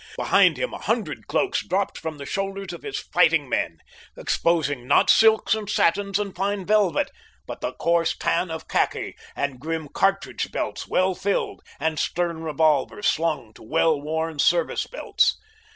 Behind 0.17 0.57
him 0.57 0.73
a 0.73 0.79
hundred 0.79 1.27
cloaks 1.27 1.63
dropped 1.63 1.95
from 1.95 2.17
the 2.17 2.25
shoulders 2.25 2.73
of 2.73 2.81
his 2.81 2.97
fighting 2.99 3.47
men, 3.47 3.77
exposing 4.17 4.87
not 4.87 5.11
silks 5.11 5.53
and 5.53 5.69
satins 5.69 6.17
and 6.17 6.35
fine 6.35 6.65
velvet, 6.65 7.11
but 7.45 7.61
the 7.61 7.73
coarse 7.73 8.17
tan 8.17 8.49
of 8.49 8.67
khaki, 8.67 9.15
and 9.35 9.59
grim 9.59 9.87
cartridge 9.87 10.51
belts 10.51 10.87
well 10.87 11.13
filled, 11.13 11.61
and 11.79 11.99
stern 11.99 12.41
revolvers 12.41 13.05
slung 13.07 13.53
to 13.53 13.61
well 13.61 14.01
worn 14.01 14.39
service 14.39 14.87
belts. 14.87 15.37